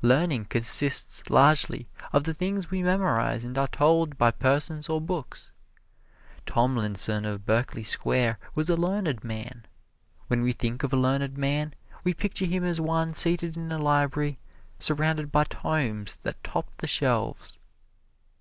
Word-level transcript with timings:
Learning 0.00 0.44
consists 0.44 1.28
largely 1.28 1.88
of 2.12 2.22
the 2.22 2.32
things 2.32 2.70
we 2.70 2.84
memorize 2.84 3.42
and 3.42 3.58
are 3.58 3.66
told 3.66 4.16
by 4.16 4.30
persons 4.30 4.88
or 4.88 5.00
books. 5.00 5.50
Tomlinson 6.46 7.24
of 7.24 7.44
Berkeley 7.44 7.82
Square 7.82 8.38
was 8.54 8.70
a 8.70 8.76
learned 8.76 9.24
man. 9.24 9.64
When 10.28 10.42
we 10.42 10.52
think 10.52 10.84
of 10.84 10.92
a 10.92 10.96
learned 10.96 11.36
man, 11.36 11.74
we 12.04 12.14
picture 12.14 12.46
him 12.46 12.62
as 12.62 12.80
one 12.80 13.12
seated 13.12 13.56
in 13.56 13.72
a 13.72 13.78
library 13.78 14.38
surrounded 14.78 15.32
by 15.32 15.42
tomes 15.42 16.14
that 16.14 16.44
top 16.44 16.68
the 16.76 16.86
shelves. 16.86 17.58